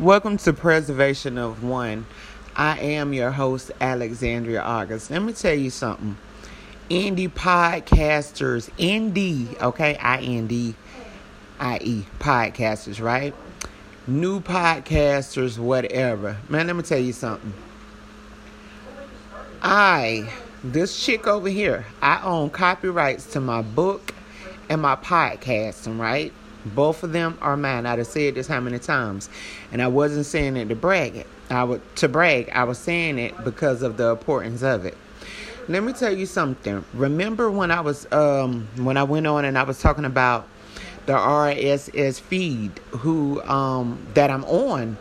Welcome 0.00 0.36
to 0.38 0.52
Preservation 0.52 1.38
of 1.38 1.64
One. 1.64 2.06
I 2.54 2.78
am 2.78 3.12
your 3.12 3.32
host, 3.32 3.72
Alexandria 3.80 4.62
August. 4.62 5.10
Let 5.10 5.22
me 5.22 5.32
tell 5.32 5.54
you 5.54 5.70
something. 5.70 6.16
Indie 6.88 7.28
podcasters, 7.28 8.70
indie, 8.78 9.60
okay, 9.60 9.96
I 9.96 10.20
N 10.20 10.46
D 10.46 10.76
I 11.58 11.80
E, 11.82 12.06
podcasters, 12.20 13.02
right? 13.02 13.34
New 14.06 14.40
podcasters, 14.40 15.58
whatever. 15.58 16.36
Man, 16.48 16.68
let 16.68 16.76
me 16.76 16.84
tell 16.84 17.00
you 17.00 17.12
something. 17.12 17.52
I, 19.60 20.32
this 20.62 21.04
chick 21.04 21.26
over 21.26 21.48
here, 21.48 21.86
I 22.00 22.22
own 22.22 22.50
copyrights 22.50 23.26
to 23.32 23.40
my 23.40 23.62
book 23.62 24.14
and 24.68 24.80
my 24.80 24.94
podcasting, 24.94 25.98
right? 25.98 26.32
Both 26.68 27.02
of 27.02 27.12
them 27.12 27.38
are 27.40 27.56
mine. 27.56 27.86
I'd 27.86 27.98
have 27.98 28.06
said 28.06 28.34
this 28.34 28.46
how 28.46 28.60
many 28.60 28.78
times, 28.78 29.28
and 29.72 29.82
I 29.82 29.88
wasn't 29.88 30.26
saying 30.26 30.56
it 30.56 30.68
to 30.68 30.74
brag. 30.74 31.26
I 31.50 31.64
would 31.64 31.82
to 31.96 32.08
brag. 32.08 32.50
I 32.50 32.64
was 32.64 32.78
saying 32.78 33.18
it 33.18 33.42
because 33.44 33.82
of 33.82 33.96
the 33.96 34.10
importance 34.10 34.62
of 34.62 34.84
it. 34.84 34.96
Let 35.68 35.82
me 35.82 35.92
tell 35.92 36.16
you 36.16 36.26
something. 36.26 36.84
Remember 36.94 37.50
when 37.50 37.70
I 37.70 37.80
was 37.80 38.10
um 38.12 38.68
when 38.76 38.96
I 38.96 39.02
went 39.02 39.26
on 39.26 39.44
and 39.44 39.58
I 39.58 39.64
was 39.64 39.80
talking 39.80 40.04
about 40.04 40.46
the 41.06 41.14
RSS 41.14 42.20
feed 42.20 42.78
who 42.90 43.42
um 43.42 44.06
that 44.14 44.30
I'm 44.30 44.44
on, 44.44 44.96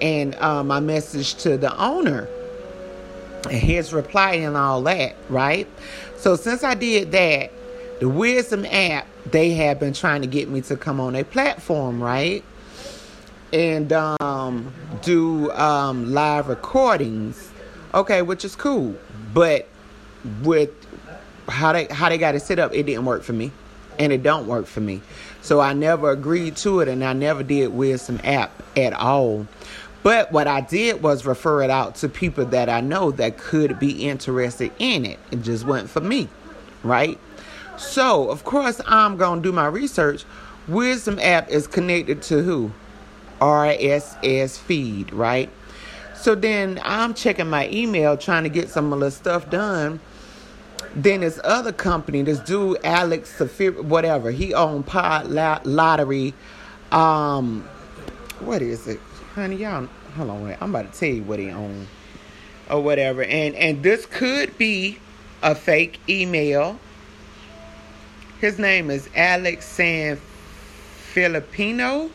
and 0.00 0.34
uh, 0.36 0.62
my 0.62 0.80
message 0.80 1.34
to 1.42 1.56
the 1.56 1.76
owner, 1.76 2.28
and 3.44 3.52
his 3.52 3.92
reply 3.92 4.34
and 4.34 4.56
all 4.56 4.82
that, 4.82 5.16
right? 5.28 5.68
So 6.16 6.36
since 6.36 6.64
I 6.64 6.74
did 6.74 7.12
that, 7.12 7.50
the 8.00 8.08
Wisdom 8.08 8.66
app 8.66 9.06
they 9.30 9.50
have 9.52 9.80
been 9.80 9.92
trying 9.92 10.22
to 10.22 10.26
get 10.26 10.48
me 10.48 10.60
to 10.62 10.76
come 10.76 11.00
on 11.00 11.14
a 11.14 11.24
platform, 11.24 12.02
right? 12.02 12.44
And 13.52 13.92
um, 13.92 14.72
do 15.02 15.50
um, 15.52 16.12
live 16.12 16.48
recordings. 16.48 17.50
Okay, 17.94 18.22
which 18.22 18.44
is 18.44 18.56
cool. 18.56 18.94
But 19.32 19.68
with 20.42 20.70
how 21.48 21.72
they 21.72 21.86
how 21.86 22.08
they 22.08 22.18
got 22.18 22.34
it 22.34 22.40
set 22.40 22.58
up, 22.58 22.74
it 22.74 22.84
didn't 22.84 23.04
work 23.04 23.22
for 23.22 23.32
me. 23.32 23.52
And 23.98 24.12
it 24.12 24.22
don't 24.22 24.46
work 24.46 24.66
for 24.66 24.80
me. 24.80 25.00
So 25.40 25.60
I 25.60 25.72
never 25.72 26.10
agreed 26.10 26.56
to 26.58 26.80
it 26.80 26.88
and 26.88 27.04
I 27.04 27.12
never 27.12 27.42
did 27.42 27.68
Wisdom 27.68 28.20
app 28.24 28.50
at 28.76 28.92
all. 28.92 29.46
But 30.02 30.30
what 30.30 30.46
I 30.46 30.60
did 30.60 31.02
was 31.02 31.24
refer 31.24 31.62
it 31.62 31.70
out 31.70 31.94
to 31.96 32.08
people 32.08 32.44
that 32.46 32.68
I 32.68 32.80
know 32.80 33.10
that 33.12 33.38
could 33.38 33.78
be 33.78 34.08
interested 34.08 34.70
in 34.78 35.04
it. 35.04 35.18
It 35.30 35.42
just 35.42 35.64
wasn't 35.64 35.90
for 35.90 36.00
me, 36.00 36.28
right? 36.82 37.18
So, 37.78 38.30
of 38.30 38.44
course, 38.44 38.80
I'm 38.86 39.16
going 39.16 39.42
to 39.42 39.48
do 39.48 39.52
my 39.52 39.66
research. 39.66 40.24
Wisdom 40.68 41.18
app 41.20 41.48
is 41.48 41.66
connected 41.66 42.22
to 42.22 42.42
who? 42.42 42.72
RSS 43.40 44.58
feed, 44.58 45.12
right? 45.12 45.50
So 46.14 46.34
then 46.34 46.80
I'm 46.82 47.14
checking 47.14 47.48
my 47.48 47.68
email 47.68 48.16
trying 48.16 48.44
to 48.44 48.48
get 48.48 48.70
some 48.70 48.92
of 48.92 49.00
the 49.00 49.10
stuff 49.10 49.50
done. 49.50 50.00
Then 50.94 51.20
this 51.20 51.38
other 51.44 51.72
company, 51.72 52.22
this 52.22 52.40
dude 52.40 52.78
Alex 52.82 53.38
whatever, 53.38 54.30
he 54.30 54.54
owned 54.54 54.86
Pod 54.86 55.26
Lottery. 55.28 56.32
Um, 56.90 57.68
what 58.40 58.62
is 58.62 58.88
it, 58.88 58.98
honey? 59.34 59.56
Y'all, 59.56 59.88
hold 60.14 60.30
on. 60.30 60.56
I'm 60.60 60.74
about 60.74 60.92
to 60.92 60.98
tell 60.98 61.10
you 61.10 61.22
what 61.22 61.38
he 61.38 61.50
owned 61.50 61.86
or 62.70 62.82
whatever. 62.82 63.22
And 63.22 63.54
and 63.54 63.82
this 63.82 64.06
could 64.06 64.56
be 64.56 64.98
a 65.42 65.54
fake 65.54 66.00
email 66.08 66.78
his 68.40 68.58
name 68.58 68.90
is 68.90 69.08
Alex 69.14 69.64
San 69.64 70.18
Filipino, 71.12 72.10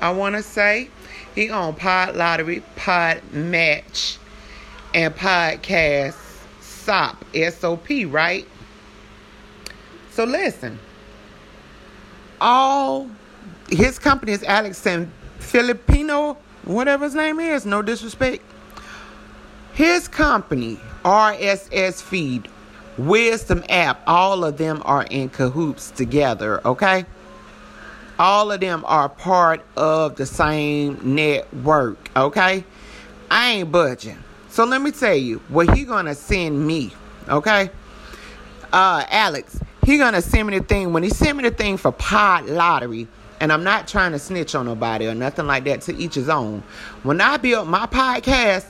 I 0.00 0.10
want 0.10 0.36
to 0.36 0.42
say. 0.42 0.90
He 1.34 1.50
on 1.50 1.74
Pod 1.74 2.16
Lottery, 2.16 2.62
Pod 2.76 3.22
Match, 3.32 4.18
and 4.92 5.14
Podcast 5.14 6.16
SOP, 6.60 7.24
S-O-P, 7.34 8.04
right? 8.06 8.46
So 10.10 10.24
listen. 10.24 10.78
All 12.40 13.08
his 13.68 13.98
company 13.98 14.32
is 14.32 14.42
Alex 14.42 14.78
San 14.78 15.12
Filipino, 15.38 16.36
whatever 16.64 17.04
his 17.04 17.14
name 17.14 17.40
is, 17.40 17.64
no 17.64 17.82
disrespect. 17.82 18.42
His 19.74 20.08
company, 20.08 20.80
RSS 21.04 22.02
Feed, 22.02 22.48
Wisdom 22.98 23.62
app, 23.68 24.02
all 24.08 24.44
of 24.44 24.58
them 24.58 24.82
are 24.84 25.04
in 25.04 25.28
cahoots 25.28 25.92
together, 25.92 26.60
okay? 26.66 27.06
All 28.18 28.50
of 28.50 28.60
them 28.60 28.84
are 28.86 29.08
part 29.08 29.64
of 29.76 30.16
the 30.16 30.26
same 30.26 31.14
network, 31.14 32.10
okay? 32.16 32.64
I 33.30 33.50
ain't 33.50 33.70
budging. 33.70 34.18
So 34.48 34.64
let 34.64 34.82
me 34.82 34.90
tell 34.90 35.14
you 35.14 35.38
what 35.48 35.76
he 35.76 35.84
gonna 35.84 36.16
send 36.16 36.66
me, 36.66 36.90
okay? 37.28 37.70
Uh 38.72 39.04
Alex, 39.08 39.60
he 39.84 39.96
gonna 39.96 40.20
send 40.20 40.48
me 40.48 40.58
the 40.58 40.64
thing 40.64 40.92
when 40.92 41.04
he 41.04 41.10
sent 41.10 41.36
me 41.36 41.44
the 41.44 41.52
thing 41.54 41.76
for 41.76 41.92
pod 41.92 42.46
lottery. 42.46 43.06
And 43.40 43.52
I'm 43.52 43.62
not 43.62 43.86
trying 43.86 44.10
to 44.12 44.18
snitch 44.18 44.56
on 44.56 44.66
nobody 44.66 45.06
or 45.06 45.14
nothing 45.14 45.46
like 45.46 45.62
that 45.64 45.82
to 45.82 45.96
each 45.96 46.16
his 46.16 46.28
own. 46.28 46.64
When 47.04 47.20
I 47.20 47.36
built 47.36 47.68
my 47.68 47.86
podcast, 47.86 48.66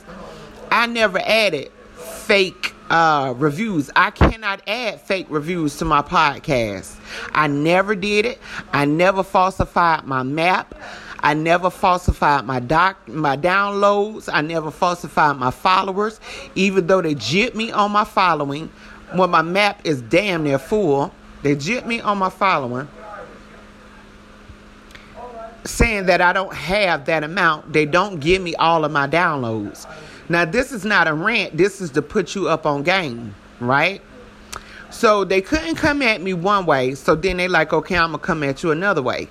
I 0.71 0.85
never 0.85 1.17
added 1.17 1.71
fake 1.95 2.75
uh, 2.89 3.33
reviews. 3.37 3.89
I 3.95 4.11
cannot 4.11 4.61
add 4.67 5.01
fake 5.01 5.27
reviews 5.29 5.77
to 5.77 5.85
my 5.85 6.01
podcast. 6.01 6.95
I 7.33 7.47
never 7.47 7.95
did 7.95 8.25
it. 8.25 8.39
I 8.73 8.85
never 8.85 9.23
falsified 9.23 10.05
my 10.05 10.23
map. 10.23 10.75
I 11.21 11.33
never 11.33 11.69
falsified 11.69 12.45
my 12.45 12.59
doc, 12.59 13.07
my 13.07 13.35
downloads. 13.35 14.29
I 14.31 14.41
never 14.41 14.71
falsified 14.71 15.37
my 15.37 15.51
followers, 15.51 16.19
even 16.55 16.87
though 16.87 17.01
they 17.01 17.15
jip 17.15 17.55
me 17.55 17.71
on 17.71 17.91
my 17.91 18.05
following. 18.05 18.69
When 19.13 19.29
my 19.29 19.41
map 19.41 19.81
is 19.83 20.01
damn 20.01 20.43
near 20.43 20.59
full, 20.59 21.13
they 21.41 21.55
jip 21.55 21.85
me 21.85 21.99
on 21.99 22.19
my 22.19 22.29
following, 22.29 22.87
saying 25.65 26.05
that 26.05 26.21
I 26.21 26.31
don't 26.31 26.53
have 26.53 27.05
that 27.05 27.23
amount. 27.23 27.73
They 27.73 27.85
don't 27.85 28.19
give 28.19 28.41
me 28.41 28.55
all 28.55 28.85
of 28.85 28.91
my 28.91 29.07
downloads. 29.07 29.87
Now, 30.29 30.45
this 30.45 30.71
is 30.71 30.85
not 30.85 31.07
a 31.07 31.13
rant. 31.13 31.57
This 31.57 31.81
is 31.81 31.89
to 31.91 32.03
put 32.03 32.35
you 32.35 32.47
up 32.47 32.67
on 32.67 32.83
game, 32.83 33.33
right? 33.59 34.01
So 34.91 35.23
they 35.23 35.41
couldn't 35.41 35.75
come 35.75 36.01
at 36.01 36.21
me 36.21 36.33
one 36.33 36.65
way. 36.65 36.95
So 36.95 37.15
then 37.15 37.37
they 37.37 37.47
like, 37.47 37.73
okay, 37.73 37.97
I'm 37.97 38.11
gonna 38.11 38.19
come 38.19 38.43
at 38.43 38.63
you 38.63 38.71
another 38.71 39.01
way. 39.01 39.27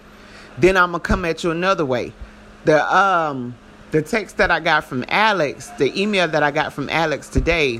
Then 0.58 0.76
I'm 0.76 0.91
gonna 0.91 1.00
come 1.00 1.25
at 1.25 1.44
you 1.44 1.50
another 1.50 1.84
way. 1.84 2.12
The 2.64 2.84
um 2.94 3.56
the 3.91 4.03
text 4.03 4.37
that 4.37 4.50
I 4.50 4.60
got 4.60 4.84
from 4.84 5.04
Alex, 5.08 5.69
the 5.78 6.00
email 6.00 6.28
that 6.28 6.42
I 6.42 6.50
got 6.50 6.72
from 6.72 6.88
Alex 6.91 7.28
today, 7.28 7.78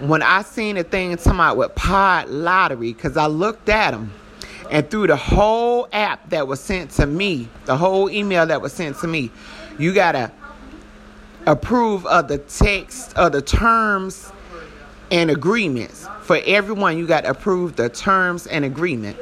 when 0.00 0.22
I 0.22 0.42
seen 0.42 0.76
the 0.76 0.84
thing 0.84 1.16
come 1.16 1.40
out 1.40 1.56
with 1.56 1.74
Pod 1.74 2.28
Lottery, 2.28 2.92
because 2.92 3.16
I 3.16 3.26
looked 3.26 3.68
at 3.68 3.92
them 3.92 4.12
and 4.70 4.88
through 4.88 5.08
the 5.08 5.16
whole 5.16 5.88
app 5.92 6.30
that 6.30 6.46
was 6.46 6.60
sent 6.60 6.90
to 6.92 7.06
me, 7.06 7.48
the 7.64 7.76
whole 7.76 8.10
email 8.10 8.46
that 8.46 8.60
was 8.60 8.72
sent 8.72 8.98
to 8.98 9.06
me, 9.06 9.30
you 9.78 9.94
gotta 9.94 10.30
approve 11.46 12.06
of 12.06 12.28
the 12.28 12.38
text 12.38 13.16
of 13.16 13.32
the 13.32 13.42
terms 13.42 14.32
and 15.10 15.30
agreements. 15.30 16.06
For 16.22 16.40
everyone, 16.46 16.98
you 16.98 17.06
got 17.06 17.22
to 17.22 17.30
approve 17.30 17.76
the 17.76 17.88
terms 17.88 18.46
and 18.46 18.64
agreement. 18.64 19.16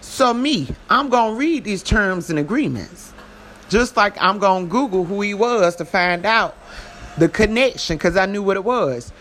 So 0.00 0.32
me, 0.32 0.68
I'm 0.90 1.08
gonna 1.08 1.34
read 1.34 1.64
these 1.64 1.82
terms 1.82 2.30
and 2.30 2.38
agreements. 2.38 3.12
Just 3.68 3.96
like 3.96 4.14
I'm 4.20 4.38
gonna 4.38 4.66
Google 4.66 5.04
who 5.04 5.20
he 5.22 5.34
was 5.34 5.76
to 5.76 5.84
find 5.84 6.26
out 6.26 6.56
the 7.16 7.28
connection 7.28 7.96
because 7.96 8.16
I 8.16 8.26
knew 8.26 8.42
what 8.42 8.56
it 8.56 8.64
was. 8.64 9.12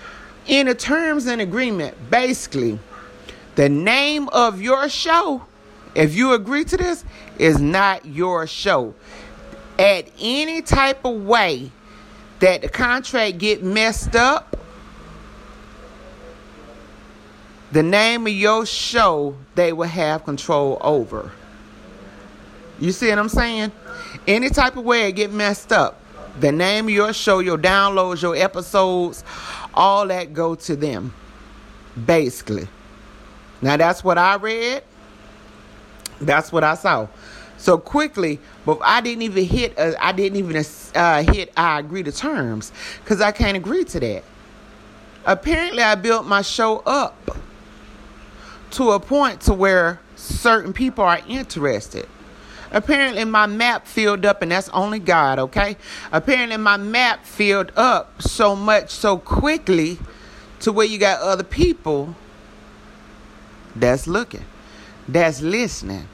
In 0.47 0.67
the 0.67 0.75
terms 0.75 1.27
and 1.27 1.41
agreement, 1.41 1.95
basically, 2.09 2.79
the 3.55 3.69
name 3.69 4.27
of 4.29 4.61
your 4.61 4.89
show, 4.89 5.43
if 5.95 6.15
you 6.15 6.33
agree 6.33 6.65
to 6.65 6.77
this, 6.77 7.05
is 7.37 7.59
not 7.59 8.05
your 8.05 8.47
show. 8.47 8.93
At 9.79 10.07
any 10.19 10.61
type 10.61 11.05
of 11.05 11.25
way 11.25 11.71
that 12.41 12.63
the 12.63 12.69
contract 12.69 13.37
get 13.37 13.63
messed 13.63 14.15
up, 14.15 14.57
the 17.71 17.83
name 17.83 18.27
of 18.27 18.33
your 18.33 18.65
show 18.65 19.35
they 19.55 19.71
will 19.71 19.87
have 19.87 20.25
control 20.25 20.77
over. 20.81 21.31
You 22.79 22.91
see 22.91 23.09
what 23.09 23.19
I'm 23.19 23.29
saying? 23.29 23.71
Any 24.27 24.49
type 24.49 24.75
of 24.75 24.83
way 24.83 25.07
it 25.07 25.13
get 25.13 25.31
messed 25.31 25.71
up, 25.71 26.01
the 26.39 26.51
name 26.51 26.85
of 26.85 26.91
your 26.91 27.13
show, 27.13 27.39
your 27.39 27.57
downloads, 27.57 28.21
your 28.21 28.35
episodes, 28.35 29.23
all 29.73 30.07
that 30.07 30.33
go 30.33 30.55
to 30.55 30.75
them. 30.75 31.13
Basically. 32.05 32.67
Now 33.61 33.77
that's 33.77 34.03
what 34.03 34.17
I 34.17 34.35
read. 34.35 34.83
That's 36.19 36.51
what 36.51 36.63
I 36.63 36.73
saw. 36.73 37.07
So 37.61 37.77
quickly, 37.77 38.39
but 38.65 38.79
I 38.83 39.01
didn't 39.01 39.21
even 39.21 39.45
hit. 39.45 39.77
Uh, 39.77 39.93
I 39.99 40.13
didn't 40.13 40.39
even 40.39 40.65
uh, 40.95 41.21
hit. 41.21 41.53
I 41.55 41.77
agree 41.77 42.01
to 42.01 42.11
terms 42.11 42.71
because 43.03 43.21
I 43.21 43.31
can't 43.31 43.55
agree 43.55 43.83
to 43.83 43.99
that. 43.99 44.23
Apparently, 45.27 45.83
I 45.83 45.93
built 45.93 46.25
my 46.25 46.41
show 46.41 46.79
up 46.87 47.37
to 48.71 48.89
a 48.89 48.99
point 48.99 49.41
to 49.41 49.53
where 49.53 49.99
certain 50.15 50.73
people 50.73 51.03
are 51.03 51.19
interested. 51.27 52.09
Apparently, 52.71 53.25
my 53.25 53.45
map 53.45 53.85
filled 53.85 54.25
up, 54.25 54.41
and 54.41 54.51
that's 54.51 54.69
only 54.69 54.97
God, 54.97 55.37
okay? 55.37 55.77
Apparently, 56.11 56.57
my 56.57 56.77
map 56.77 57.25
filled 57.25 57.71
up 57.75 58.23
so 58.23 58.55
much 58.55 58.89
so 58.89 59.19
quickly 59.19 59.99
to 60.61 60.71
where 60.71 60.87
you 60.87 60.97
got 60.97 61.21
other 61.21 61.43
people 61.43 62.15
that's 63.75 64.07
looking, 64.07 64.45
that's 65.07 65.41
listening. 65.41 66.07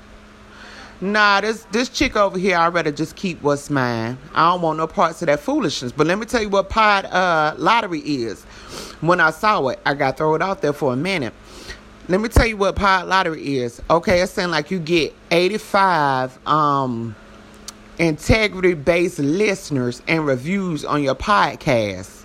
Nah, 0.99 1.41
this 1.41 1.63
this 1.71 1.89
chick 1.89 2.15
over 2.15 2.39
here, 2.39 2.57
I'd 2.57 2.73
rather 2.73 2.91
just 2.91 3.15
keep 3.15 3.41
what's 3.43 3.69
mine. 3.69 4.17
I 4.33 4.51
don't 4.51 4.61
want 4.61 4.79
no 4.79 4.87
parts 4.87 5.21
of 5.21 5.27
that 5.27 5.39
foolishness. 5.39 5.91
But 5.91 6.07
let 6.07 6.17
me 6.17 6.25
tell 6.25 6.41
you 6.41 6.49
what 6.49 6.69
pod 6.69 7.05
uh, 7.05 7.53
lottery 7.57 7.99
is. 7.99 8.43
When 9.01 9.19
I 9.19 9.29
saw 9.29 9.67
it, 9.67 9.79
I 9.85 9.93
got 9.93 10.17
thrown 10.17 10.41
out 10.41 10.61
there 10.63 10.73
for 10.73 10.93
a 10.93 10.95
minute. 10.95 11.33
Let 12.09 12.19
me 12.19 12.29
tell 12.29 12.47
you 12.47 12.57
what 12.57 12.75
pod 12.75 13.07
lottery 13.07 13.57
is. 13.57 13.79
Okay, 13.89 14.21
it's 14.21 14.31
saying 14.31 14.49
like 14.49 14.71
you 14.71 14.79
get 14.79 15.13
85 15.29 16.47
um 16.47 17.15
integrity 17.99 18.73
based 18.73 19.19
listeners 19.19 20.01
and 20.07 20.25
reviews 20.25 20.83
on 20.83 21.03
your 21.03 21.15
podcast 21.15 22.16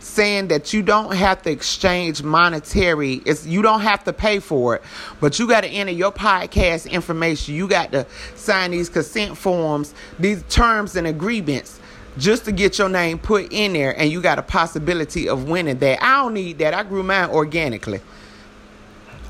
saying 0.00 0.48
that 0.48 0.72
you 0.72 0.82
don't 0.82 1.14
have 1.14 1.40
to 1.42 1.50
exchange 1.50 2.22
monetary 2.22 3.14
it's 3.24 3.46
you 3.46 3.62
don't 3.62 3.82
have 3.82 4.02
to 4.02 4.12
pay 4.12 4.38
for 4.40 4.76
it 4.76 4.82
but 5.20 5.38
you 5.38 5.46
got 5.46 5.60
to 5.60 5.68
enter 5.68 5.92
your 5.92 6.10
podcast 6.10 6.90
information 6.90 7.54
you 7.54 7.68
got 7.68 7.92
to 7.92 8.04
sign 8.34 8.72
these 8.72 8.88
consent 8.88 9.36
forms 9.36 9.94
these 10.18 10.42
terms 10.48 10.96
and 10.96 11.06
agreements 11.06 11.78
just 12.18 12.44
to 12.44 12.52
get 12.52 12.78
your 12.78 12.88
name 12.88 13.18
put 13.18 13.52
in 13.52 13.72
there 13.74 13.96
and 13.98 14.10
you 14.10 14.20
got 14.20 14.38
a 14.38 14.42
possibility 14.42 15.28
of 15.28 15.48
winning 15.48 15.78
that 15.78 16.02
i 16.02 16.22
don't 16.22 16.34
need 16.34 16.58
that 16.58 16.74
i 16.74 16.82
grew 16.82 17.02
mine 17.02 17.30
organically 17.30 18.00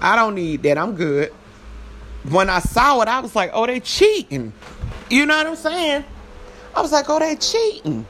I 0.00 0.16
don't 0.16 0.34
need 0.34 0.62
that. 0.62 0.78
I'm 0.78 0.96
good. 0.96 1.32
When 2.28 2.48
I 2.48 2.60
saw 2.60 3.00
it, 3.02 3.08
I 3.08 3.20
was 3.20 3.36
like, 3.36 3.50
oh, 3.52 3.66
they 3.66 3.80
cheating. 3.80 4.52
You 5.10 5.26
know 5.26 5.36
what 5.36 5.46
I'm 5.46 5.56
saying? 5.56 6.04
I 6.74 6.80
was 6.80 6.92
like, 6.92 7.08
oh, 7.08 7.18
they 7.18 7.36
cheating. 7.36 8.06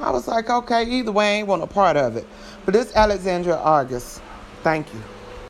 I 0.00 0.10
was 0.10 0.26
like, 0.28 0.50
okay, 0.50 0.84
either 0.84 1.12
way, 1.12 1.26
I 1.26 1.38
ain't 1.38 1.48
want 1.48 1.62
a 1.62 1.66
part 1.66 1.96
of 1.96 2.16
it. 2.16 2.26
But 2.64 2.74
this 2.74 2.94
Alexandria 2.96 3.56
Argus, 3.56 4.20
Thank 4.62 4.92
you. 4.92 5.19